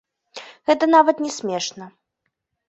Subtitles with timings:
[0.69, 1.91] Гэта нават не смешна.